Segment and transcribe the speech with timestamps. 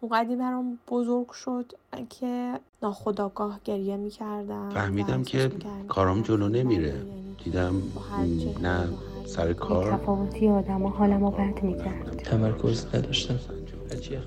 [0.00, 1.72] اونقدی برام بزرگ شد
[2.10, 5.50] که ناخداگاه گریه می‌کردم فهمیدم که
[5.88, 6.94] کارام جلو نمیره.
[7.44, 7.82] دیدم
[8.62, 8.88] نه
[9.26, 9.92] سر کار.
[9.92, 12.16] تفاوتی آدم و حالمو بد می‌کرد.
[12.16, 13.38] تمرکز نداشتم.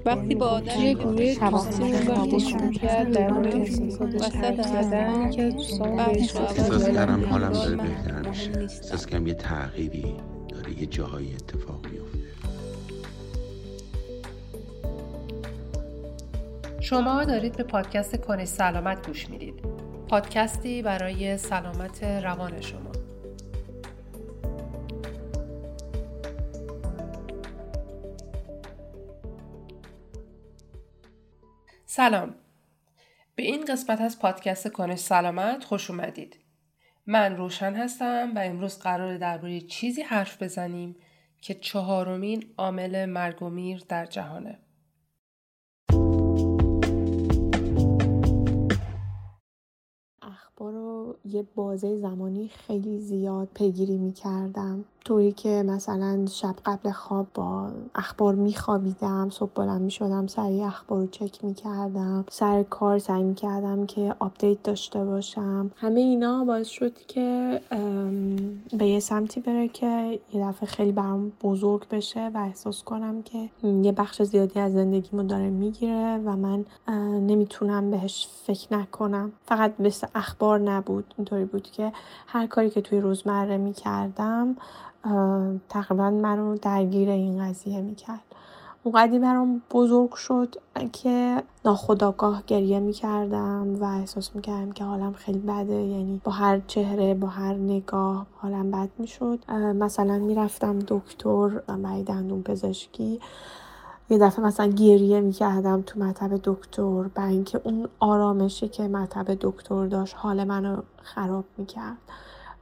[0.05, 5.55] وقتی با آدم یه گروه دوستیمون وقتی شروع کرد در مورد وسط آدم که
[5.99, 8.51] احساس کردم حالم داره بهتر میشه.
[8.59, 10.15] احساس کردم یه تغییری
[10.49, 12.16] داره یه جاهایی اتفاق میفته
[16.79, 19.61] شما دارید به پادکست کنه سلامت گوش می‌دید.
[20.07, 22.91] پادکستی برای سلامت روان شما.
[31.85, 32.35] سلام.
[33.35, 36.39] به این قسمت از پادکست کنش سلامت خوش اومدید.
[37.05, 40.95] من روشن هستم و امروز قرار درباره چیزی حرف بزنیم
[41.41, 44.59] که چهارمین عامل مرگ و میر در جهانه.
[50.57, 54.85] اخبار رو یه بازه زمانی خیلی زیاد پیگیری می‌کردم.
[55.07, 61.07] طوری که مثلا شب قبل خواب با اخبار میخوابیدم صبح بلند می‌شدم سریع اخبار رو
[61.07, 65.71] چک می‌کردم سر کار سعی می‌کردم که آپدیت داشته باشم.
[65.75, 67.59] همه اینا باعث شد که
[68.77, 73.49] به یه سمتی بره که یه دفعه خیلی برام بزرگ بشه و احساس کنم که
[73.63, 76.65] یه بخش زیادی از زندگیمو داره می‌گیره و من
[77.27, 79.31] نمی‌تونم بهش فکر نکنم.
[79.45, 81.13] فقط مثل اخبار نبود.
[81.17, 81.91] اینطوری بود که
[82.27, 84.55] هر کاری که توی روزمره می‌کردم
[85.69, 88.21] تقریبا منو درگیر این قضیه می‌کرد.
[88.83, 90.55] اونقدی برام بزرگ شد
[90.93, 97.13] که ناخداگاه گریه می‌کردم و احساس می‌کردم که حالم خیلی بده یعنی با هر چهره
[97.13, 99.51] با هر نگاه حالم بد می‌شد.
[99.51, 103.19] مثلا می‌رفتم دکتر برای دندون پزشکی.
[104.09, 109.85] یه دفعه مثلا گریه می‌کردم تو مطب دکتر برای اینکه اون آرامشی که مطب دکتر
[109.85, 111.97] داشت حال منو خراب می‌کرد.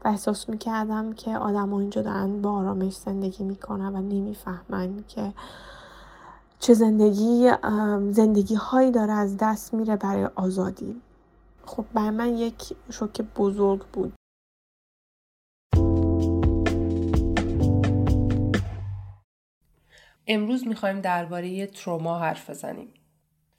[0.06, 5.34] و احساس می‌کردم که آدم ها اینجا دارن با آرامش زندگی می‌کنن و نمی‌فهمن که
[6.60, 7.52] چه زندگی
[8.12, 11.02] زندگی هایی داره از دست میره برای آزادی
[11.66, 14.14] خب برای من یک شوک بزرگ بود
[20.28, 22.94] امروز می‌خوایم درباره تروما حرف بزنیم.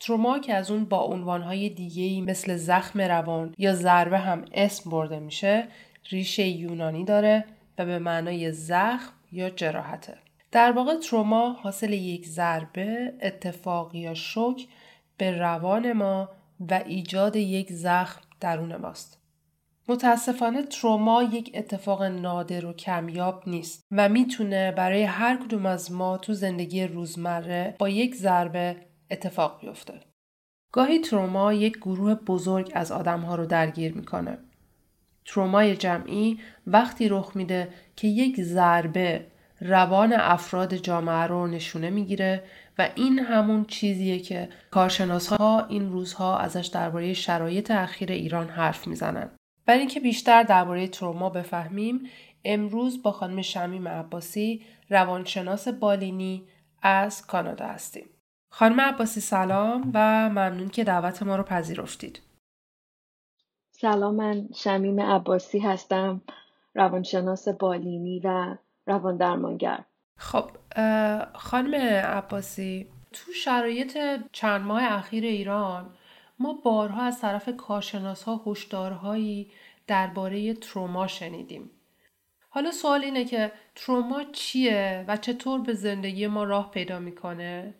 [0.00, 5.18] تروما که از اون با عنوانهای دیگهی مثل زخم روان یا ضربه هم اسم برده
[5.18, 5.68] میشه
[6.10, 7.44] ریشه یونانی داره
[7.78, 10.18] و به معنای زخم یا جراحته.
[10.52, 14.66] در واقع تروما حاصل یک ضربه، اتفاق یا شک
[15.16, 16.28] به روان ما
[16.70, 19.18] و ایجاد یک زخم درون ماست.
[19.88, 26.18] متاسفانه تروما یک اتفاق نادر و کمیاب نیست و می‌تونه برای هر کدوم از ما
[26.18, 28.76] تو زندگی روزمره با یک ضربه
[29.10, 30.00] اتفاق بیفته.
[30.72, 34.38] گاهی تروما یک گروه بزرگ از آدم ها رو درگیر می‌کنه.
[35.26, 39.26] ترومای جمعی وقتی رخ میده که یک ضربه
[39.60, 42.44] روان افراد جامعه رو نشونه می‌گیره
[42.78, 48.86] و این همون چیزیه که کارشناس ها این روزها ازش درباره شرایط اخیر ایران حرف
[48.86, 49.30] می‌زنن.
[49.66, 52.00] برای اینکه بیشتر درباره تروما بفهمیم
[52.44, 56.44] امروز با خانم شمیم عباسی روانشناس بالینی
[56.82, 58.06] از کانادا هستیم.
[58.50, 62.25] خانم عباسی سلام و ممنون که دعوت ما رو پذیرفتید.
[63.80, 66.20] سلام من شمیم عباسی هستم
[66.74, 68.56] روانشناس بالینی و
[68.86, 69.84] روان درمانگر
[70.16, 70.50] خب
[71.34, 73.98] خانم عباسی تو شرایط
[74.32, 75.94] چند ماه اخیر ایران
[76.38, 79.50] ما بارها از طرف کارشناس ها هشدارهایی
[79.86, 81.70] درباره تروما شنیدیم.
[82.50, 87.74] حالا سوال اینه که تروما چیه و چطور به زندگی ما راه پیدا می‌کنه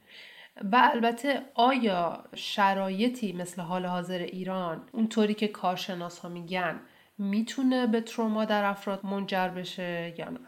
[0.64, 6.80] و البته آیا شرایطی مثل حال حاضر ایران اونطوری که کارشناس ها میگن
[7.18, 10.40] می‌تونه به تروما در افراد منجر بشه یا نه؟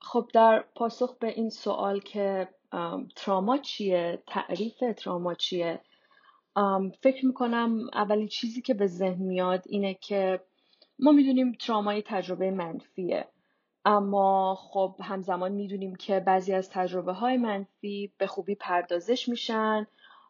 [0.00, 2.48] خب در پاسخ به این سوال که
[3.16, 5.80] تراما چیه تعریف تراما چیه
[7.02, 10.40] فکر می‌کنم اولین چیزی که به ذهن میاد اینه که
[10.98, 13.28] ما می‌دونیم ترامای تجربه منفیه
[13.84, 19.86] اما خب همزمان می‌دونیم که بعضی از تجربه های منفی به خوبی پردازش میشن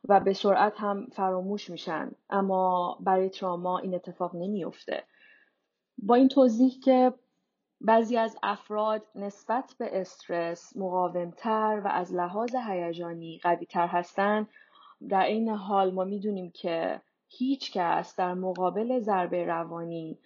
[0.09, 2.11] و به سرعت هم فراموش میشن.
[2.31, 5.05] اما برای تراما این اتفاق نمیافته.
[5.99, 7.13] با این توضیح که
[7.81, 14.49] بعضی از افراد نسبت به استرس مقاومتر و از لحاظ هیجانی قویتر هستند
[15.09, 20.19] در این حال ما می‌دونیم که هیچ کس در مقابل ضربه روانی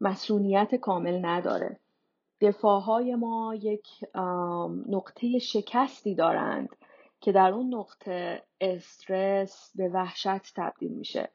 [0.00, 1.80] مسئولیت کامل نداره.
[2.40, 3.88] دفاعهای ما یک
[4.88, 6.76] نقطه شکستی دارند
[7.20, 11.28] که در اون نقطه استرس به وحشت تبدیل میشه.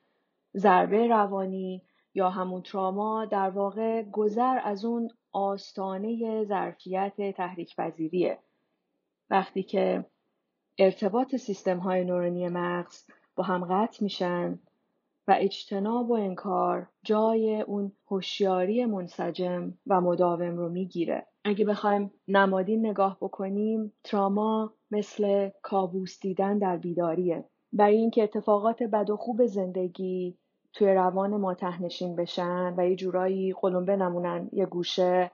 [0.57, 1.81] ضربه روانی
[2.13, 8.39] یا همون تراما در واقع گذر از اون آستانه ظرفیت تحریک پذیریه
[9.29, 10.05] وقتی که
[10.77, 13.03] ارتباط سیستم های نورانی مغز
[13.35, 14.59] با هم قطع میشن
[15.27, 21.25] و اجتناب و انکار جای اون هوشیاری منسجم و مداوم رو می‌گیره.
[21.43, 27.45] اگه بخوایم نمادین نگاه بکنیم تراما مثل کابوس دیدن در بیداریه.
[27.73, 30.37] برای اینکه اتفاقات بد و خوب زندگی
[30.73, 35.31] توی روان ما تهنشین بشن و یه جورایی قلمبه نمونن یه گوشه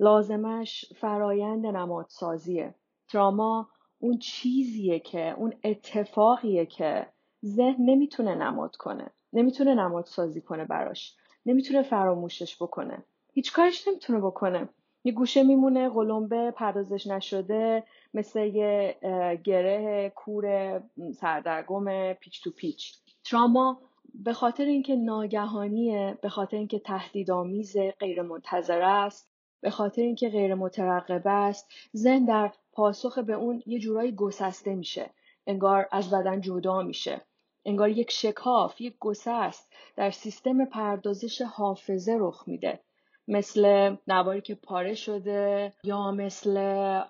[0.00, 2.74] لازمش فرایند نمادسازیه.
[3.08, 3.68] تراما
[3.98, 7.06] اون چیزیه که اون اتفاقیه که
[7.44, 9.10] ذهن نمی‌تونه نماد کنه.
[9.32, 11.16] نمی‌تونه نماد سازی کنه براش.
[11.46, 13.04] نمی‌تونه فراموشش بکنه.
[13.32, 14.68] هیچ کارش نمی‌تونه بکنه.
[15.04, 17.82] یه گوشه میمونه قلمبه پردازش نشده
[18.14, 18.96] مثل یه
[19.44, 20.80] گره کور
[21.14, 22.98] سردرگم پیچ تو پیچ.
[23.24, 23.80] تراما
[24.14, 30.54] به خاطر اینکه ناگهانیه به خاطر اینکه تهدیدآمیز غیر منتظره است به خاطر اینکه غیر
[30.54, 35.10] مترقبه است ذهن در پاسخ به اون یه جورایی گسسته میشه.
[35.46, 37.20] انگار از بدن جدا میشه.
[37.64, 42.80] انگار یک شکاف یک گسست در سیستم پردازش حافظه رخ میده.
[43.28, 46.54] مثل نواری که پاره شده یا مثل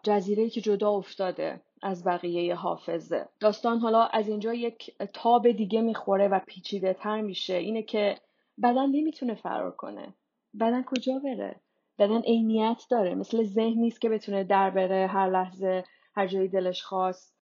[0.02, 3.28] جزیره که جدا افتاده از بقیه حافظه.
[3.40, 7.54] داستان حالا از اینجا یک تاب دیگه می‌خوره و پیچیده تر میشه.
[7.54, 8.14] اینه که
[8.62, 10.14] بدن نمی‌تونه فرار کنه.
[10.60, 11.60] بدن کجا بره؟
[11.98, 13.14] بدن عینیت داره.
[13.14, 15.84] مثل ذهن نیست که بتونه در بره هر لحظه
[16.14, 17.41] هر جایی دلش خواست.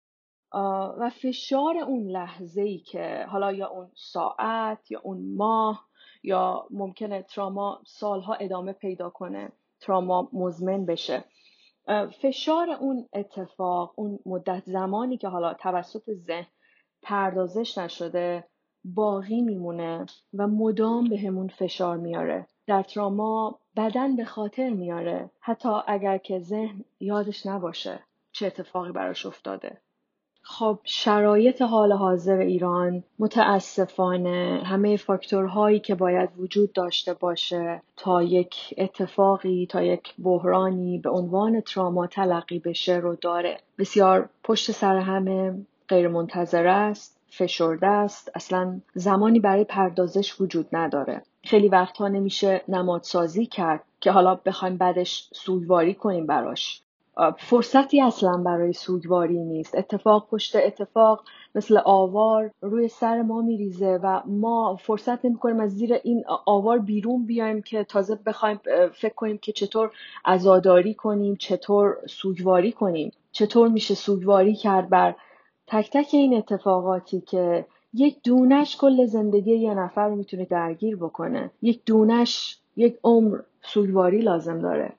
[0.98, 5.88] و فشار اون لحظه ای که حالا یا اون ساعت یا اون ماه
[6.22, 11.24] یا ممکنه تراما سالها ادامه پیدا کنه تراما مزمن بشه.
[12.22, 16.46] فشار اون اتفاق اون مدت زمانی که حالا توسط ذهن
[17.02, 18.44] پردازش نشده
[18.84, 22.46] باقی میمونه و مدام به همون فشار میاره.
[22.66, 25.30] در تراما بدن به خاطر میاره.
[25.40, 28.00] حتی اگر که ذهن یادش نباشه
[28.32, 29.80] چه اتفاقی براش افتاده.
[30.42, 38.74] خب شرایط حال حاضر ایران متاسفانه همه فاکتورهایی که باید وجود داشته باشه تا یک
[38.78, 43.58] اتفاقی تا یک بحرانی به عنوان تراما تلقی بشه رو داره.
[43.78, 48.30] بسیار پشت سر همه غیر منتظر است فشرده است.
[48.34, 51.22] اصلا زمانی برای پردازش وجود نداره.
[51.44, 56.81] خیلی وقتها نمیشه نمادسازی کرد که حالا بخوایم بعدش سوگواری کنیم براش.
[57.38, 59.74] فرصتی اصلا برای سوگواری نیست.
[59.74, 61.24] اتفاق پشت اتفاق
[61.54, 66.78] مثل آوار روی سر ما میریزه و ما فرصت نمی کنیم از زیر این آوار
[66.78, 68.60] بیرون بیایم که تازه بخوایم
[68.94, 69.90] فکر کنیم که چطور
[70.24, 73.12] ازاداری کنیم چطور سوگواری کنیم.
[73.32, 75.14] چطور میشه سوگواری کرد بر
[75.66, 81.50] تک تک این اتفاقاتی که یک دونش کل زندگی یه نفر رو می‌تونه درگیر بکنه.
[81.62, 84.92] یک دونش یک عمر سوگواری لازم داره.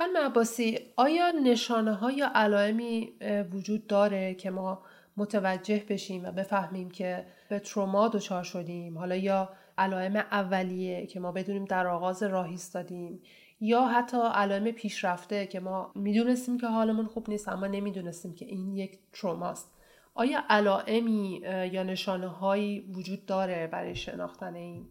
[0.00, 3.12] خانم عباسی آیا نشانه ها یا علائمی
[3.52, 4.82] وجود داره که ما
[5.16, 9.48] متوجه بشیم و بفهمیم که به تروما دچار شدیم؟ حالا یا
[9.78, 13.22] علائم اولیه که ما بدونیم در آغاز راه ایستادیم؟
[13.60, 18.76] یا حتی علائم پیشرفته که ما می‌دونستیم که حالمون خوب نیست اما نمی‌دونستیم که این
[18.76, 19.74] یک تروماست.
[20.14, 21.42] آیا علائمی
[21.72, 24.88] یا نشانه هایی وجود داره برای شناختن این؟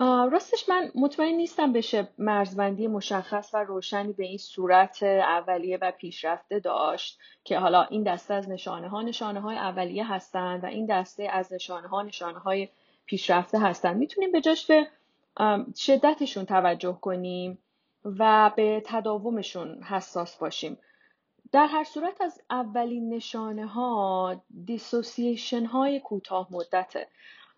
[0.00, 6.60] راستش من مطمئن نیستم بشه مرزبندی مشخص و روشنی به این صورت اولیه و پیشرفته
[6.60, 11.28] داشت که حالا این دسته از نشانه ها نشانه های اولیه هستند و این دسته
[11.32, 12.68] از نشانه ها نشانه های
[13.06, 13.96] پیشرفته هستند.
[13.96, 14.88] می‌تونیم به جاش به
[15.76, 17.58] شدتشون توجه کنیم
[18.04, 20.78] و به تداومشون حساس باشیم.
[21.52, 27.08] در هر صورت از اولین نشانه ها دیسوسییشن های کوتاه مدته.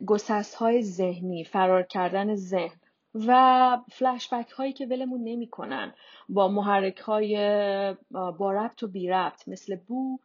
[0.07, 2.81] گسست های ذهنی فرار کردن ذهن
[3.14, 5.95] و فلشبک هایی که ولمون نمی‌کنن
[6.28, 7.37] با محرک های
[8.11, 10.19] با ربط و بی ربط مثل بو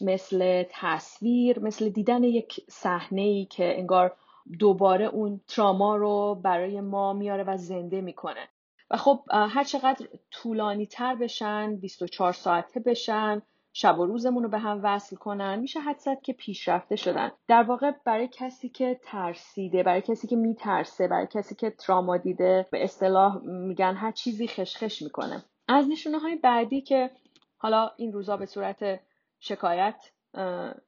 [0.00, 4.16] مثل تصویر مثل دیدن یک صحنه ای که انگار
[4.58, 8.48] دوباره اون تراما رو برای ما میاره و زنده می‌کنه.
[8.90, 13.42] و خب هر چقدر طولانی تر بشن 24 ساعته بشن
[13.80, 17.30] شب و روزمون رو به هم وصل کنن میشه حد زد که پیشرفته شدن.
[17.48, 22.66] در واقع برای کسی که ترسیده برای کسی که میترسه برای کسی که تراما دیده
[22.70, 25.44] به اصطلاح میگن هر چیزی خشخش می‌کنه.
[25.68, 27.10] از نشونه های بعدی که
[27.56, 29.00] حالا این روزا به صورت
[29.40, 30.10] شکایت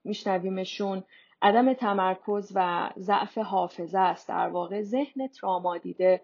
[0.04, 1.04] میشنویمشون
[1.42, 4.28] عدم تمرکز و ضعف حافظه است.
[4.28, 6.20] در واقع ذهن تراما دیده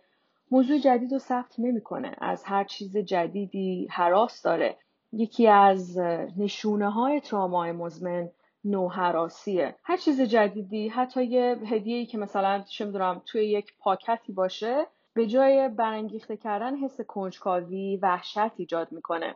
[0.51, 2.17] موضوع جدید رو ثبت نمی‌کنه.
[2.19, 4.79] از هر چیز جدیدی حراس داره.
[5.13, 5.99] یکی از
[6.39, 8.31] نشونه های ترامای مزمن
[8.65, 9.77] نوحراسیه.
[9.85, 15.27] هر چیز جدیدی حتی یه هدیه‌ای که مثلا چه می‌دونم توی یک پاکتی باشه به
[15.27, 19.35] جای برانگیخته کردن حس کنجکاوی وحشت ایجاد می‌کنه.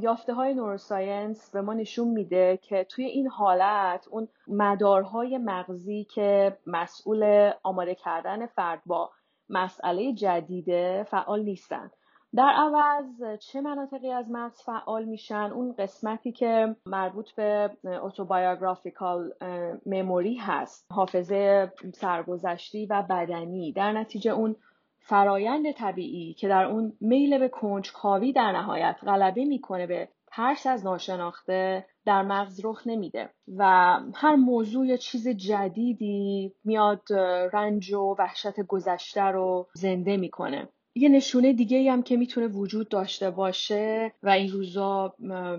[0.00, 6.56] یافته های نوروساینس به ما نشون میده که توی این حالت اون مدارهای مغزی که
[6.66, 9.10] مسئول آماده کردن فرد با
[9.48, 11.90] مسئله جدیده فعال نیستن.
[12.36, 17.70] در عوض چه مناطقی از مغز فعال میشن؟ اون قسمتی که مربوط به
[18.02, 19.32] اتوبایوگرافیکال
[19.86, 20.86] مموری هست.
[20.92, 23.72] حافظه سرگذشتی و بدنی.
[23.72, 24.56] در نتیجه اون
[25.00, 30.84] فرایند طبیعی که در اون میل به کنجکاوی در نهایت غلبه می‌کنه به ترس از
[30.84, 33.30] ناشناخته در مغز رخ نمیده.
[33.56, 33.64] و
[34.14, 37.12] هر موضوع یا چیز جدیدی میاد
[37.52, 40.68] رنج و وحشت گذشته رو زنده می‌کنه.
[40.94, 45.14] یه نشونه دیگه هم که می‌تونه وجود داشته باشه و این روزا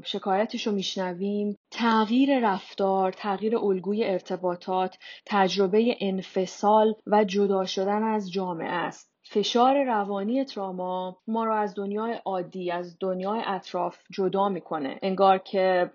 [0.05, 8.69] شکایتش رو میشنویم تغییر رفتار، تغییر الگوی ارتباطات، تجربه انفصال و جدا شدن از جامعه
[8.69, 9.08] است.
[9.31, 14.99] فشار روانی تراما ما رو از دنیای عادی از دنیای اطراف جدا می‌کنه.
[15.01, 15.91] انگار که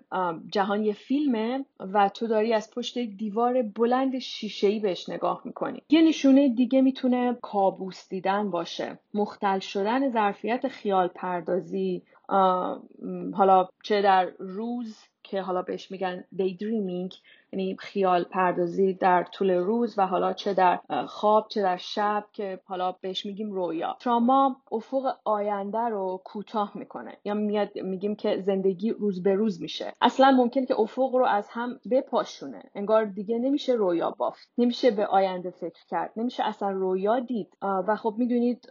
[0.51, 5.81] جهان یه فیلمه و تو داری از پشت یک دیوار بلند شیشهای بهش نگاه می‌کنی.
[5.89, 8.99] یه نشونه دیگه می‌تونه کابوس دیدن باشه.
[9.13, 12.01] مختل شدن ظرفیت خیال پردازی
[13.33, 17.15] حالا چه در روز که حالا بهش میگن daydreaming
[17.55, 22.59] یعنی خیال پردازی در طول روز و حالا چه در خواب چه در شب که
[22.65, 23.97] حالا بهش میگیم رویا.
[23.99, 27.17] تراما افق آینده رو کوتاه می‌کنه.
[27.23, 29.93] یا میاد میگیم که زندگی روز به روز میشه.
[30.01, 32.63] اصلا ممکنه که افق رو از هم بپاشونه.
[32.75, 34.49] انگار دیگه نمیشه رویا بافت.
[34.57, 36.11] نمیشه به آینده فکر کرد.
[36.17, 37.57] نمیشه اصلا رویا دید.
[37.61, 38.69] و خب می‌دونید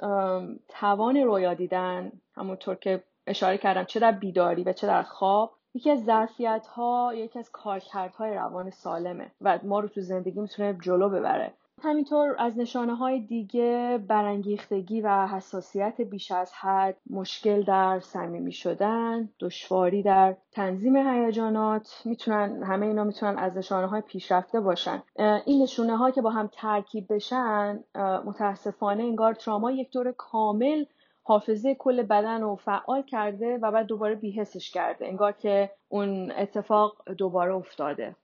[0.69, 5.91] توان رویا دیدن همونطور که اشاره کردم چه در بیداری و چه در خواب یکی
[5.91, 11.09] از ظرفیت ها یکی از کارکردهای روان سالمه و ما رو تو زندگی می‌تونه جلو
[11.09, 11.53] ببره.
[11.83, 19.29] همینطور از نشانه های دیگه برانگیختگی و حساسیت بیش از حد مشکل در صمیمی شدن
[19.41, 25.03] دشواری در تنظیم هیجانات می‌تونن همه اینا می‌تونن از نشانه های پیشرفته باشن.
[25.45, 27.85] این نشونه ها که با هم ترکیب بشن
[28.25, 30.85] متاسفانه انگار تراما یک دور کامل
[31.27, 35.07] حافظه کل بدن رو فعال کرده و بعد دوباره بیهسش کرده.
[35.07, 38.17] انگار که اون اتفاق دوباره افتاده.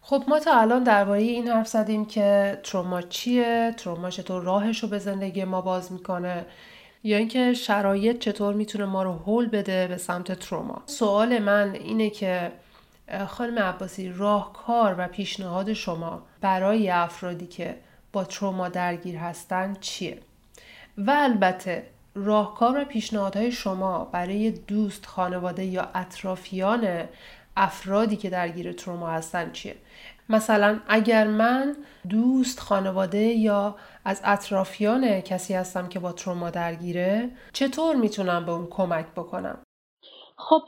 [0.00, 4.88] خب ما تا الان درباره این حرف زدیم که تروما چیه تروما چطور راهش رو
[4.88, 6.46] به زندگی ما باز می‌کنه
[7.02, 10.82] یا اینکه شرایط چطور می‌تونه ما رو هول بده به سمت تروما.
[10.86, 12.52] سوال من اینه که
[13.26, 17.74] خانم عباسی راهکار و پیشنهاد شما برای افرادی که
[18.12, 20.18] با تروما درگیر هستن چیه؟
[20.98, 27.08] و البته راهکار و پیشنهادهای شما برای دوست، خانواده یا اطرافیان
[27.56, 29.76] افرادی که درگیر تروما هستن چیه؟
[30.28, 31.76] مثلا اگر من
[32.08, 38.66] دوست، خانواده یا از اطرافیان کسی هستم که با تروما درگیره چطور می‌تونم به اون
[38.66, 39.58] کمک بکنم؟
[40.36, 40.62] خب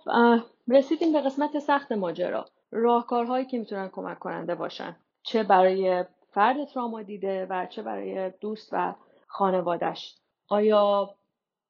[0.69, 7.03] رسیدیم به قسمت سخت ماجرا راهکارهایی که می‌تونن کمک کننده باشن چه برای فرد تراما
[7.03, 8.95] دیده و چه برای دوست و
[9.31, 10.17] خانوادش
[10.49, 11.15] آیا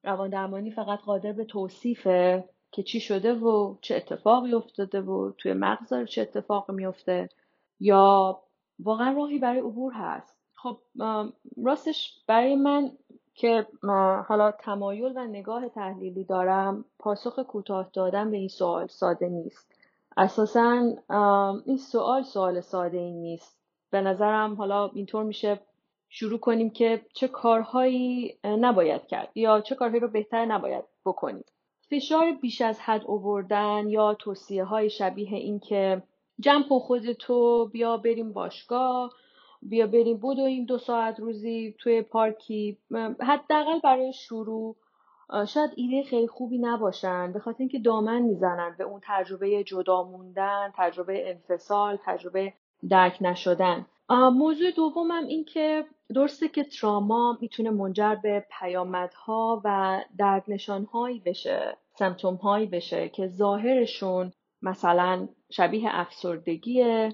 [0.05, 5.53] روان درمانی فقط قادر به توصیفه که چی شده و چه اتفاقی افتاده و توی
[5.53, 7.29] مغز چه اتفاقی میفته
[7.81, 8.39] یا
[8.79, 10.79] واقعا راهی برای عبور هست؟ خب
[11.65, 12.93] راستش برای من
[13.35, 13.67] که
[14.29, 19.73] حالا تمایل و نگاه تحلیلی دارم پاسخ کوتاه دادن به این سوال ساده نیست.
[20.17, 20.83] اساسا
[21.65, 23.61] این سوال سوال ساده ای نیست.
[23.91, 25.61] به نظرم حالا اینطور میشه
[26.13, 31.45] شروع کنیم که چه کارهایی نباید کرد یا چه کارهایی رو بهتر نباید بکنیم.
[31.91, 36.03] فشار بیش از حد اووردن یا توصیه های شبیه این که
[36.41, 39.13] جمع خودتو بیا بریم باشگاه
[39.63, 42.79] بیا بریم بدویم دو ساعت روزی توی پارکی.
[43.21, 44.77] حداقل برای شروع
[45.49, 50.73] شاید ایده خیلی خوبی نباشن به خاطر اینکه دامن می‌زنن به اون تجربه جدا موندن
[50.77, 52.53] تجربه انفصال تجربه
[52.89, 53.87] درک نشدن.
[54.11, 61.77] موضوع دومم این که درسته که تراما می‌تونه منجر به پیامدها و درد نشانهایی بشه
[61.99, 67.11] سمتوم هایی بشه که ظاهرشون مثلا شبیه افسردگی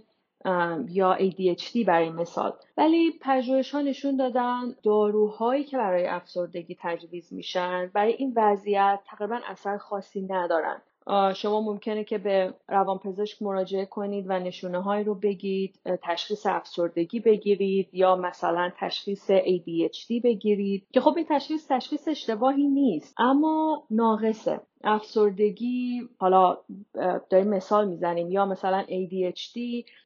[0.88, 2.52] یا ADHD برای مثال.
[2.76, 9.40] ولی پژوهش ها نشون دادن داروهایی که برای افسردگی تجویز میشن برای این وضعیت تقریبا
[9.46, 10.82] اثر خاصی ندارن.
[11.34, 17.88] شما ممکنه که به روانپزشک مراجعه کنید و نشونه های رو بگید تشخیص افسردگی بگیرید
[17.92, 20.86] یا مثلا تشخیص ADHD بگیرید.
[20.92, 24.60] که خب این تشخیص تشخیص اشتباهی نیست اما ناقصه.
[24.84, 26.58] افسردگی حالا
[27.30, 29.58] داریم مثال می‌زنیم یا مثلا ADHD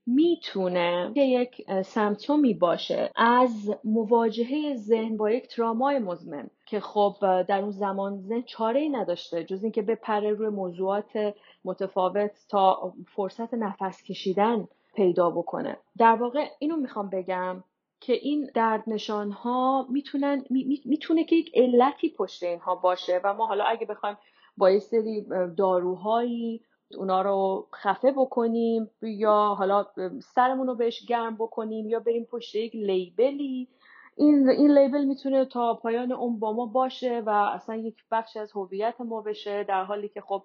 [0.06, 7.16] می‌تونه یک سمتومی باشه از مواجهه ذهن با یک ترامای مزمن که خب
[7.48, 11.34] در اون زمان ذهن چاره ای نداشته جز اینکه بپره روی موضوعات
[11.64, 15.76] متفاوت تا فرصت نفس کشیدن پیدا بکنه.
[15.98, 17.64] در واقع اینو می‌خوام بگم
[18.00, 20.44] که این درد نشان ها می‌تونن
[20.84, 24.16] می‌تونه که یک علتی پشت اینها باشه و ما حالا اگه بخوایم
[24.60, 25.26] با یه سری
[25.56, 26.60] داروهایی
[26.98, 29.86] اونا رو خفه بکنیم یا حالا
[30.22, 33.68] سرمون رو بهش گرم بکنیم یا بریم پشت یک لیبلی.
[34.16, 38.52] این این لیبل می‌تونه تا پایان اون با ما باشه و اصلا یک بخش از
[38.52, 40.42] هویت ما بشه در حالی که خب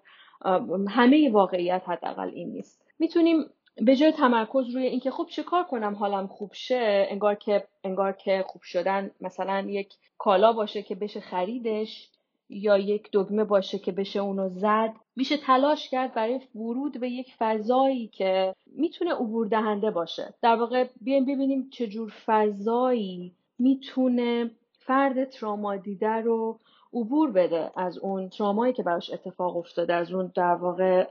[0.89, 2.81] همه واقعیت حداقل این نیست.
[2.99, 3.37] می‌تونیم
[3.75, 8.11] به جای تمرکز روی اینکه خب چه کار کنم حالم خوب شه انگار که انگار
[8.11, 12.11] که خوب شدن مثلا یک کالا باشه که بشه خریدش.
[12.49, 17.33] یا یک دگمه باشه که بشه اونو زد میشه تلاش کرد برای ورود به یک
[17.39, 20.33] فضایی که می‌تونه عبور دهنده باشه.
[20.41, 26.59] در واقع بیایم ببینیم چجور فضایی می‌تونه فرد تراما دیده رو
[26.93, 31.07] عبور بده از اون ترامایی که براش اتفاق افتاده از اون در واقع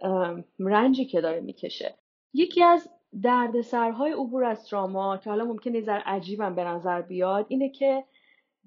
[0.58, 1.94] رنجی که داره می‌کشه.
[2.34, 2.88] یکی از
[3.22, 8.04] دردسرهای عبور از تراما که حالا ممکن نظر عجیبم به نظر بیاد اینه که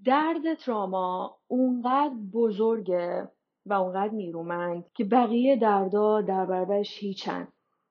[0.06, 3.32] درد تراما اونقدر بزرگه
[3.66, 7.48] و اونقدر نیرومند که بقیه دردا در برابرش هیچن.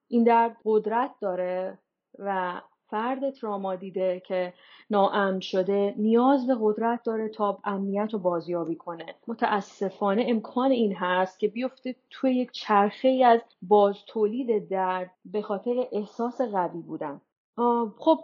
[0.08, 1.78] این درد قدرت داره
[2.18, 2.60] و
[2.90, 4.54] فرد تراما دیده که
[4.90, 9.14] ناامن شده نیاز به قدرت داره تا امنیت رو بازیابی کنه.
[9.26, 15.42] متاسفانه امکان این هست که بیفته توی یک چرخه ای از باز تولید درد به
[15.42, 17.20] خاطر احساس قوی بودن.
[17.98, 18.18] خب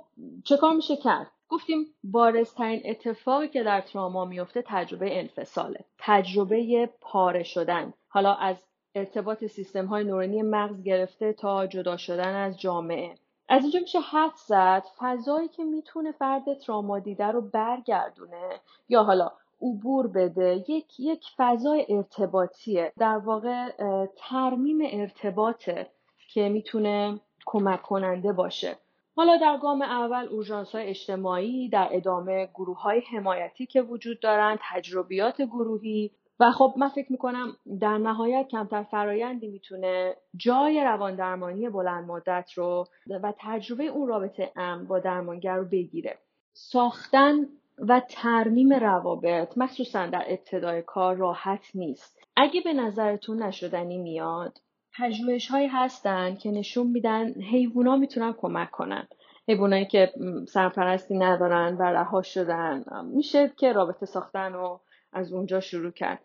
[0.45, 7.43] چه کار میشه کرد؟ گفتیم بارزترین اتفاقی که در تراما میفته تجربه انفصاله تجربه پاره
[7.43, 7.93] شدن.
[8.09, 8.57] حالا از
[8.95, 13.15] ارتباط سیستم های نورانی مغز گرفته تا جدا شدن از جامعه.
[13.49, 19.31] از اینجا میشه حد زد فضایی که می‌تونه فرد تراما دیده رو برگردونه یا حالا
[19.63, 22.93] عبور بده یک یک فضای ارتباطیه.
[22.99, 23.69] در واقع
[24.17, 25.87] ترمیم ارتباطه
[26.29, 28.77] که می‌تونه کمک کننده باشه.
[29.17, 34.59] حالا در گام اول اورژانس های اجتماعی در ادامه گروه های حمایتی که وجود دارند
[34.63, 41.69] تجربیات گروهی و خب من فکر می‌کنم در نهایت کمتر فرایندی می‌تونه جای روان درمانی
[41.69, 42.87] بلند مدت رو
[43.23, 46.19] و تجربه اون رابطه ام با درمانگر رو بگیره.
[46.53, 47.47] ساختن
[47.79, 52.19] و ترمیم روابط مخصوصا در ابتدای کار راحت نیست.
[52.37, 54.59] اگه به نظرتون نشدنی میاد
[54.99, 59.09] پژوهش هایی هستن که نشون میدن حیوونا می‌تونن کمک کنن.
[59.49, 60.13] حیوانایی که
[60.49, 64.81] سرپرستی ندارن و رها شدن میشه که رابطه ساختن رو
[65.13, 66.25] از اونجا شروع کرد.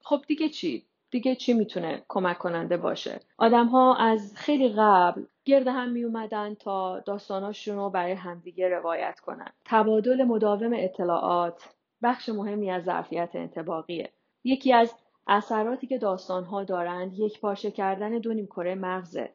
[0.00, 5.68] خب دیگه چی؟ دیگه چی می‌تونه کمک کننده باشه؟ آدم ها از خیلی قبل گرد
[5.68, 9.52] هم می اومدن تا داستاناشون رو برای همدیگه روایت کنن.
[9.64, 14.12] تبادل مداوم اطلاعات بخش مهمی از ظرفیت انتباقیه.
[14.44, 14.94] یکی از
[15.26, 19.30] اثراتی که داستان ها دارند یک پارچه کردن دو نیم کره مغزه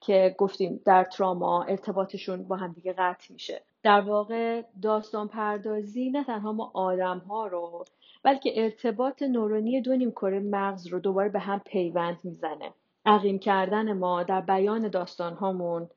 [0.00, 3.62] که گفتیم در تراما ارتباطشون با همدیگه قطع میشه.
[3.82, 7.84] در واقع داستان پردازی نه تنها ما آدم ها رو
[8.22, 12.72] بلکه ارتباط نورونی دو نیم کره مغز رو دوباره به هم پیوند می‌زنه.
[13.06, 15.90] عقیم کردن ما در بیان داستان هامون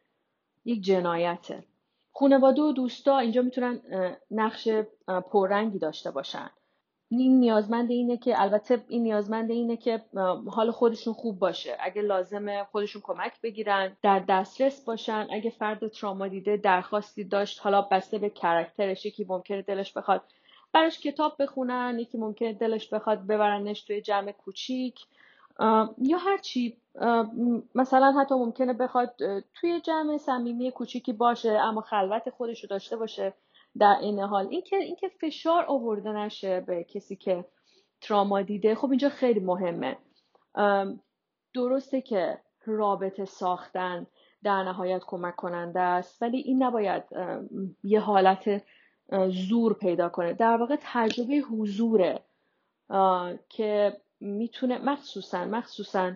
[0.66, 1.64] یک جنایته.
[2.14, 3.82] خانواده و دوستا اینجا می‌تونن
[4.32, 4.70] نقش
[5.32, 6.50] پررنگی داشته باشن.
[7.10, 10.02] این نیازمند اینه که البته این نیازمند اینه که
[10.48, 11.78] حال خودشون خوب باشه.
[11.80, 15.28] اگه لازمه خودشون کمک بگیرن در دسترس باشن.
[15.32, 20.22] اگه فرد تراما دیده درخواستی داشت حالا بسته به کرکترش یکی ممکنه دلش بخواد
[20.74, 25.00] براش کتاب بخونن یکی ممکنه دلش بخواد ببرنش توی جمع کوچیک.
[25.98, 26.78] یا هر چی.
[27.76, 29.16] مثلا حتی ممکنه بخواد
[29.54, 33.34] توی جمع صمیمی کوچیکی باشه اما خلوت خودش رو داشته باشه.
[33.80, 34.48] در این حال.
[34.48, 37.46] اینکه اینکه فشار آورده نشه به کسی که
[38.02, 39.98] تراما دیده خب اینجا خیلی مهمه.
[41.54, 44.08] درسته که رابطه ساختن
[44.44, 47.04] در نهایت کمک کننده است ولی این نباید
[47.84, 48.64] یه حالت
[49.30, 50.34] زور پیدا کنه.
[50.34, 52.20] در واقع تجربه حضوره
[53.50, 56.14] که می‌تونه مخصوصا مخصوصا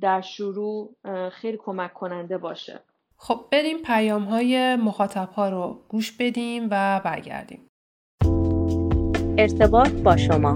[0.00, 0.94] در شروع
[1.32, 2.80] خیلی کمک کننده باشه.
[3.22, 7.68] خب بریم پیام های مخاطب ها رو گوش بدیم و برگردیم.
[9.38, 10.54] ارتباط با شما.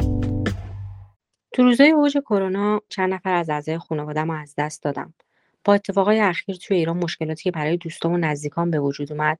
[1.53, 5.15] تو روزای اوج کرونا چند نفر از اعضای خانواده‌مو از دست دادم.
[5.65, 9.39] با اتفاقای اخیر توی ایران مشکلاتی که برای دوستام و نزدیکان به وجود اومد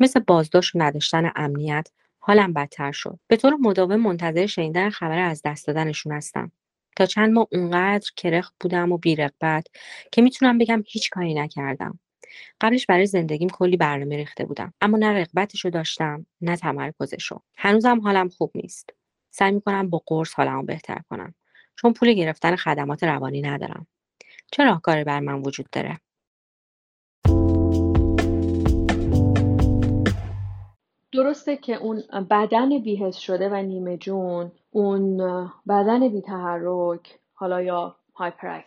[0.00, 3.18] مثل بازداشت و نداشتن امنیت حالم بدتر شد.
[3.26, 6.52] به طور مداوم منتظر شنیدن خبر از دست دادنشون هستم.
[6.96, 9.66] تا چند ماه اونقدر کرخ بودم و بیرغبت
[10.12, 11.98] که می‌تونم بگم هیچ کاری نکردم.
[12.60, 14.72] قبلش برای زندگیم کلی برنامه ریخته بودم.
[14.80, 17.40] اما نه رغبتشو داشتم نه تمرکزشو.
[17.56, 18.90] هنوزم حالم خوب نیست.
[19.30, 21.34] سعی می‌کنم با قرص حالمو بهتر کنم.
[21.76, 23.86] چون پول گرفتن خدمات روانی ندارم.
[24.52, 26.00] چه راهکاری بر من وجود داره؟
[31.12, 35.16] درسته که اون بدن بیهس شده و نیمه جون اون
[35.68, 38.60] بدن بیتحرک حالا یا هایپر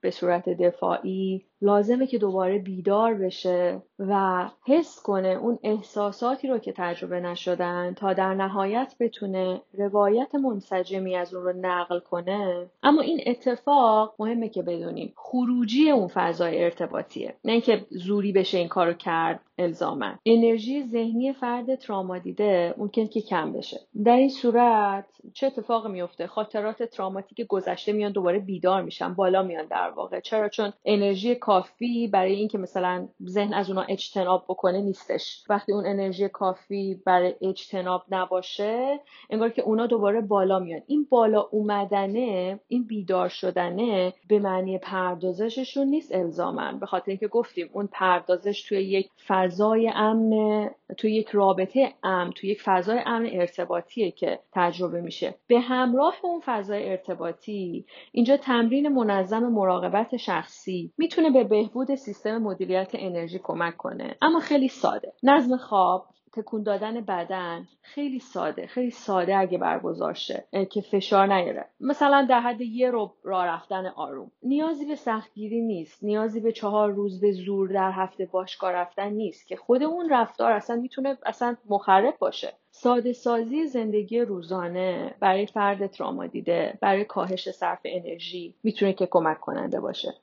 [0.00, 6.72] به صورت دفاعی لازمه که دوباره بیدار بشه و حس کنه اون احساساتی رو که
[6.76, 12.70] تجربه نشدن تا در نهایت بتونه روایت منسجمی از اون رو نقل کنه.
[12.82, 17.34] اما این اتفاق مهمه که بدونیم خروجی اون فضای ارتباطیه.
[17.44, 23.20] نه اینکه زوری بشه این کارو کرد الزامن انرژی ذهنی فرد تراما دیده ممکن که
[23.20, 23.80] کم بشه.
[24.04, 29.66] در این صورت چه اتفاق میفته؟ خاطرات تراماتیک گذشته میان دوباره بیدار میشن بالا میان
[29.66, 30.20] در واقع.
[30.20, 35.44] چرا؟ چون انرژی کافی برای اینکه مثلا ذهن از اونا اجتناب بکنه نیستش.
[35.48, 40.80] وقتی اون انرژی کافی برای اجتناب نباشه انگار که اونا دوباره بالا میان.
[40.86, 47.70] این بالا اومدنه این بیدار شدنه به معنی پردازششون نیست الزامن به خاطر اینکه گفتیم
[47.72, 54.10] اون پردازش توی یک فضای امن توی یک رابطه امن توی یک فضای امن ارتباطیه
[54.10, 55.34] که تجربه میشه.
[55.46, 62.90] به همراه اون فضای ارتباطی اینجا تمرین منظم مراقبت شخصی می‌تونه به بهبود سیستم مدیریت
[62.94, 64.16] انرژی کمک کنه.
[64.22, 65.12] اما خیلی ساده.
[65.22, 68.66] نظم خواب تکون دادن بدن خیلی ساده.
[68.66, 71.66] خیلی ساده اگه برگزار شه که فشار نیاره.
[71.80, 74.30] مثلا در حد یه رو راه رفتن آروم.
[74.42, 76.04] نیازی به سختگیری نیست.
[76.04, 80.52] نیازی به چهار روز به زور در هفته باشگاه رفتن نیست که خود اون رفتار
[80.52, 82.52] اصلا می‌تونه اصلا مخرب باشه.
[82.70, 89.40] ساده سازی زندگی روزانه برای فرد تراما دیده برای کاهش صرف انرژی می‌تونه که کمک
[89.40, 90.14] کننده باشه.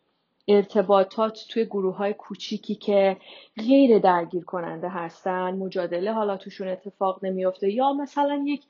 [0.56, 3.18] ارتباطات توی گروه های کوچیکی که
[3.58, 8.62] غیر درگیر کننده هستن مجادله حالا توشون اتفاق نمیافته یا مثلا یک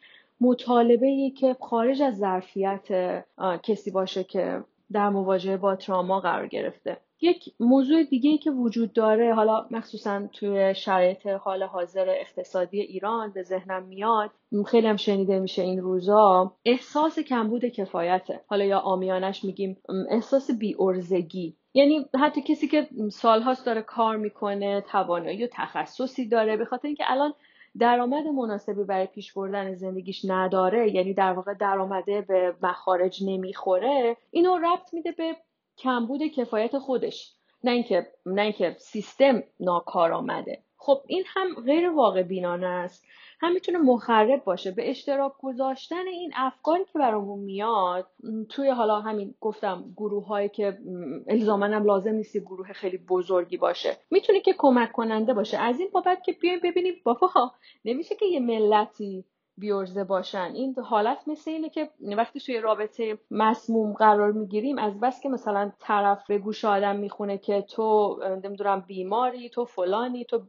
[0.42, 2.88] مطالبه ای که خارج از ظرفیت
[3.64, 6.98] کسی باشه که در مواجهه با تراما قرار گرفته.
[7.22, 13.32] یک موضوع دیگه ای که وجود داره حالا مخصوصا توی شرایط حال حاضر اقتصادی ایران
[13.32, 14.32] به ذهنم میاد
[14.68, 18.42] خیلی هم شنیده میشه این روزا احساس کمبود کفایته.
[18.48, 19.78] حالا یا آمیانش میگیم
[20.10, 21.56] احساس بیارزگی.
[21.74, 27.04] یعنی حتی کسی که سالهاست داره کار می‌کنه توانایی و تخصصی داره به خاطر اینکه
[27.08, 27.34] الان
[27.80, 34.58] درآمد مناسبی برای پیش بردن زندگیش نداره یعنی در واقع درآمده به مخارج نمی‌خوره اینو
[34.58, 35.36] ربط میده به
[35.78, 37.36] کمبود کفایت خودش.
[37.64, 40.64] نه اینکه نه اینکه سیستم ناکارآمده.
[40.84, 43.06] خب این هم غیر واقع بینانه است.
[43.42, 44.72] هم می‌تونه مخرب باشه.
[44.72, 48.08] به اشتراک گذاشتن این افکاری که برامون میاد
[48.50, 50.78] توی حالا همین گفتم گروه هایی که
[51.28, 55.58] الزامن هم لازم نیست گروه خیلی بزرگی باشه می‌تونه که کمک کننده باشه.
[55.58, 57.30] از این بابت که بیایم ببینیم بابا
[57.86, 59.26] نمیشه که یه ملتی
[59.58, 60.52] بیورزه باشن.
[60.56, 65.72] این حالت مثل اینه که وقتی توی رابطه مسموم قرار می‌گیریم از بس که مثلا
[65.80, 70.42] طرف به گوش آدم می‌خونه که تو نمی‌دونم بیماری تو فلانی تو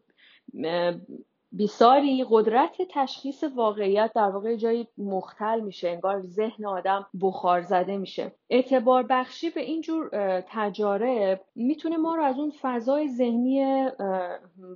[1.53, 8.33] بیساری قدرت تشخیص واقعیت در واقع جایی مختل میشه انگار ذهن آدم بخار زده میشه.
[8.51, 10.11] اعتبار بخشی به اینجور
[10.49, 13.87] تجارب می‌تونه ما رو از اون فضای ذهنی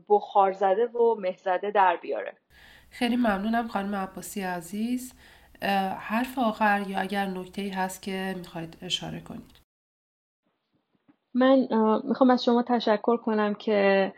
[0.09, 2.37] بخار زده و مهزده در بیاره.
[2.91, 5.13] خیلی ممنونم خانم عباسی عزیز.
[5.99, 9.61] حرف آخر یا اگر نکته هست که می‌خواید اشاره کنید.
[11.35, 11.69] من
[12.05, 14.13] می‌خوام از شما تشکر کنم که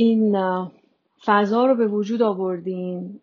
[0.00, 0.36] این
[1.24, 3.20] فضا رو به وجود آوردین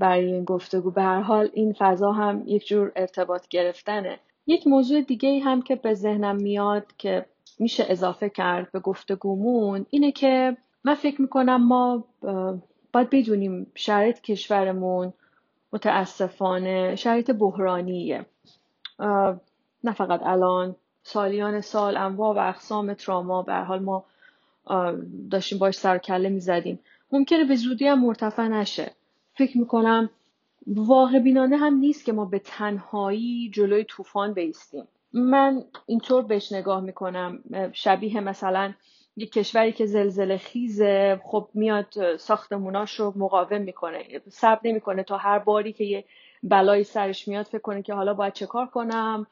[0.00, 0.90] برای این گفتگو.
[0.90, 4.18] به هر حال این فضا هم یک جور ارتباط گرفتنه.
[4.46, 7.26] یک موضوع دیگه هم که به ذهنم میاد که
[7.58, 12.04] میشه اضافه کرد به گفتگومون اینه که من فکر می‌کنم ما
[12.92, 15.12] باید بدونیم شرایط کشورمون
[15.72, 18.26] متاسفانه شرایط بحرانیه.
[19.84, 23.42] نه فقط الان سالیان سال انواع و اقسام تراما.
[23.42, 24.04] به حال ما
[25.30, 26.78] داشتیم باش سر کله می‌زدیم.
[27.12, 28.90] ممکنه به زودی هم مرتفع نشه.
[29.34, 30.10] فکر می‌کنم
[30.66, 34.88] واقع بینانه هم نیست که ما به تنهایی جلوی طوفان بیستیم.
[35.12, 37.38] من اینطور بهش نگاه می‌کنم.
[37.72, 38.72] شبیه مثلا
[39.16, 44.04] یک کشوری که زلزله خیزه خب میاد ساختموناش رو مقاوم می‌کنه.
[44.28, 46.04] صبر نمی‌کنه تا هر باری که یه
[46.42, 49.26] بلایی سرش میاد فکر کنه که حالا باید چه کار کنم.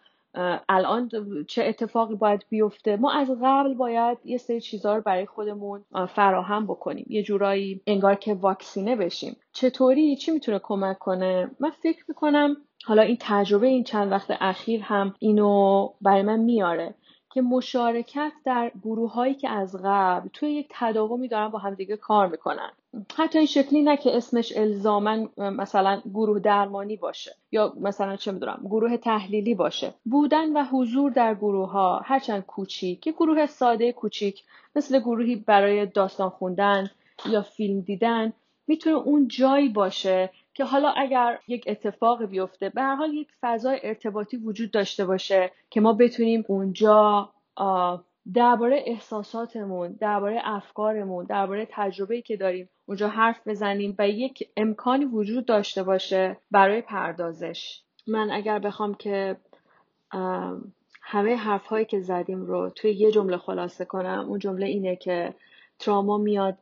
[0.69, 1.11] الان
[1.49, 6.67] چه اتفاقی باید بیفته؟ ما از قبل باید یه سری چیزها رو برای خودمون فراهم
[6.67, 7.07] بکنیم.
[7.09, 9.37] یه جورایی انگار که واکسینه بشیم.
[9.53, 14.83] چطوری؟ چی می‌تونه کمک کنه؟ من فکر می‌کنم حالا این تجربه این چند وقت اخیر
[14.83, 16.95] هم اینو برای من میاره
[17.33, 22.27] که مشارکت در گروه هایی که از قبل توی یک تداومی دارن با همدیگه کار
[22.27, 22.71] می‌کنن.
[23.17, 28.61] حتی این شکلی نه که اسمش الزامن مثلا گروه درمانی باشه یا مثلا چه می‌دونم
[28.65, 29.95] گروه تحلیلی باشه.
[30.05, 34.43] بودن و حضور در گروه ها هرچند کوچیک که گروه ساده کوچیک
[34.77, 36.91] مثل گروهی برای داستان خوندن
[37.27, 38.33] یا فیلم دیدن
[38.67, 43.81] می‌تونه اون جایی باشه که حالا اگر یک اتفاق بیفته به هر حال یک فضای
[43.83, 47.29] ارتباطی وجود داشته باشه که ما بتونیم اونجا
[48.35, 55.47] درباره احساساتمون درباره افکارمون درباره تجربه که داریم اونجا حرف بزنیم و یک امکانی وجود
[55.47, 57.83] داشته باشه برای پردازش.
[58.07, 59.37] من اگر بخوام که
[61.03, 65.35] همه حرف هایی که زدیم رو توی یه جمله خلاصه کنم اون جمله اینه که
[65.79, 66.59] تراما میاد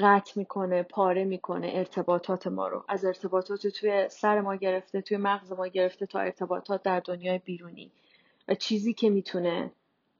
[0.00, 2.84] قطع می‌کنه پاره می‌کنه ارتباطات ما رو.
[2.88, 7.92] از ارتباطات توی سر ما گرفته توی مغز ما گرفته تا ارتباطات در دنیای بیرونی.
[8.58, 9.72] چیزی که می‌تونه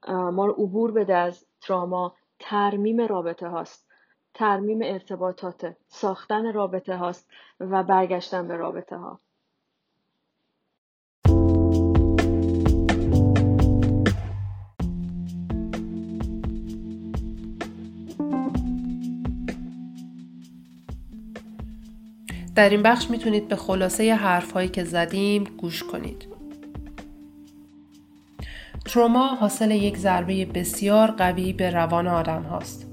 [0.07, 3.87] ما رو عبور بده از تراما ترمیم رابطه هاست
[4.33, 9.19] ترمیم ارتباطات ساختن رابطه هاست و برگشتن به رابطه ها
[22.55, 26.32] در این بخش می‌تونید به خلاصه حرف هایی که زدیم گوش کنید.
[28.85, 32.87] تروما حاصل یک ضربه بسیار قوی به روان آدم هاست.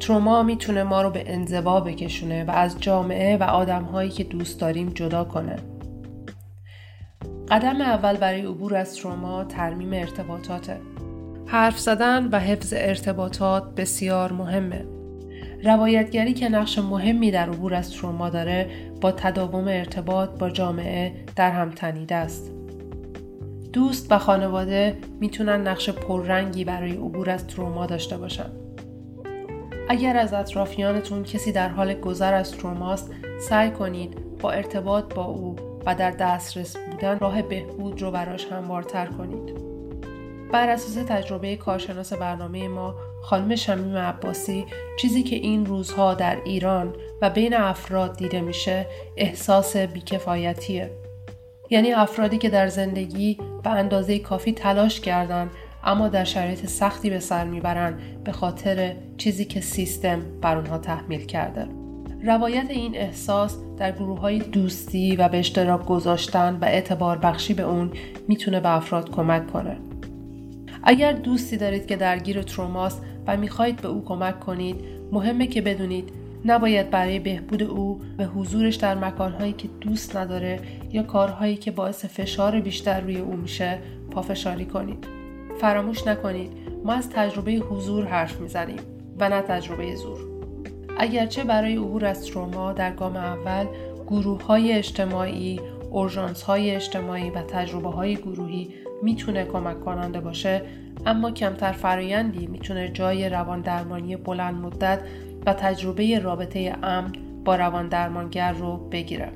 [0.00, 4.60] تروما می‌تونه ما رو به انزوا بکشونه و از جامعه و آدم هایی که دوست
[4.60, 5.56] داریم جدا کنه.
[7.48, 10.80] قدم اول برای عبور از تروما ترمیم ارتباطاته.
[11.46, 14.84] حرف زدن و حفظ ارتباطات بسیار مهمه.
[15.64, 21.50] روایتگری که نقش مهمی در عبور از تروما داره با تداوم ارتباط با جامعه در
[21.50, 22.59] هم تنیده است.
[23.72, 28.50] دوست و خانواده می‌تونن نقش پررنگی برای عبور از تروما داشته باشن.
[29.88, 35.56] اگر از اطرافیانتون کسی در حال گذر از تروماست سعی کنید با ارتباط با او
[35.86, 39.54] و در دسترس بودن راه بهبود رو براش هموارتر کنید.
[40.52, 44.66] بر اساس تجربه کارشناس برنامه ما خانم شمیم عباسی
[44.98, 50.90] چیزی که این روزها در ایران و بین افراد دیده میشه احساس بیکفایتیه
[51.70, 55.50] یعنی افرادی که در زندگی به اندازه کافی تلاش کردن
[55.84, 61.24] اما در شرایط سختی به سر می‌برن به خاطر چیزی که سیستم بر اونها تحمیل
[61.26, 61.66] کرده.
[62.24, 67.62] روایت این احساس در گروه های دوستی و به اشتراک گذاشتن و اعتبار بخشی به
[67.62, 67.90] اون
[68.28, 69.76] می‌تونه به افراد کمک کنه.
[70.82, 74.76] اگر دوستی دارید که درگیر تروماست و می‌خواهید به او کمک کنید
[75.12, 76.12] مهمه که بدونید
[76.44, 80.60] نباید برای بهبود او به حضورش در مکانهایی که دوست نداره
[80.92, 83.78] یا کارهایی که باعث فشار بیشتر روی او میشه
[84.10, 85.06] پافشاری کنید
[85.60, 86.52] فراموش نکنید
[86.84, 88.78] ما از تجربه حضور حرف می‌زنیم
[89.18, 90.18] و نه تجربه زور
[90.98, 93.66] اگرچه برای عبور از تروما در گام اول
[94.06, 100.62] گروه های اجتماعی، اورژانس های اجتماعی و تجربه های گروهی می‌تونه کمک کننده باشه
[101.06, 105.00] اما کمتر فرایندی می‌تونه جای روان درمانی بلند مدت
[105.46, 107.12] و تجربه رابطه امن
[107.44, 109.32] با روان درمانگر رو بگیره.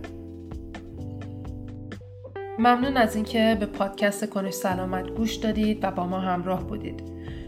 [2.59, 7.03] ممنون از اینکه به پادکست کنش سلامت گوش دادید و با ما همراه بودید.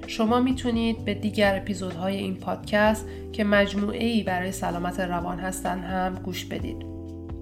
[0.07, 6.15] شما می‌تونید به دیگر اپیزودهای این پادکست که مجموعه ای برای سلامت روان هستن هم
[6.15, 6.87] گوش بدید.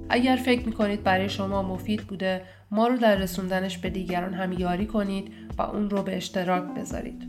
[0.09, 4.87] اگر فکر می‌کنید برای شما مفید بوده ما رو در رسوندنش به دیگران هم یاری
[4.87, 7.23] کنید و اون رو به اشتراک بذارید.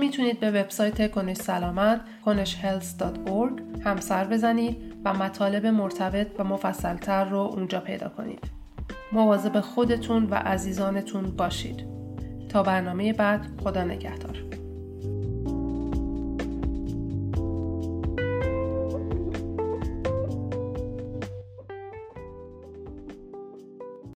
[0.00, 7.38] می‌تونید به وبسایت کنش سلامت کنشhealth.org هم سر بزنید و مطالب مرتبط و مفصلتر رو
[7.38, 8.61] اونجا پیدا کنید.
[9.12, 11.84] مواظب خودتون و عزیزانتون باشید.
[12.48, 14.61] تا برنامه بعد خدا نگهدار.